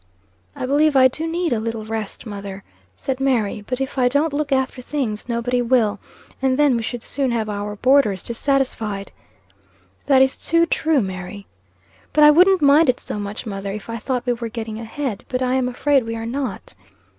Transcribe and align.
"I 0.55 0.65
believe 0.65 0.95
I 0.95 1.07
do 1.07 1.27
need 1.27 1.53
a 1.53 1.59
little 1.59 1.85
rest, 1.85 2.25
mother," 2.25 2.63
said 2.95 3.19
Mary; 3.19 3.61
"but 3.67 3.79
if 3.79 3.99
I 3.99 4.07
don't 4.07 4.33
look 4.33 4.51
after 4.51 4.81
things, 4.81 5.29
nobody 5.29 5.61
will, 5.61 5.99
and 6.41 6.57
then 6.57 6.75
we 6.75 6.81
should 6.81 7.03
soon 7.03 7.29
have 7.29 7.47
our 7.47 7.75
boarders 7.75 8.23
dissatisfied." 8.23 9.11
"That 10.07 10.23
is 10.23 10.37
too 10.37 10.65
true, 10.65 11.01
Mary." 11.01 11.45
"But 12.13 12.23
I 12.23 12.31
wouldn't 12.31 12.63
mind 12.63 12.89
it 12.89 12.99
so 12.99 13.19
much, 13.19 13.45
mother, 13.45 13.71
if 13.71 13.91
I 13.91 13.99
thought 13.99 14.25
we 14.25 14.33
were 14.33 14.49
getting 14.49 14.79
ahead. 14.79 15.23
But 15.29 15.43
I 15.43 15.53
am 15.53 15.67
afraid 15.69 16.03
we 16.03 16.15
are 16.15 16.25
not." 16.25 16.73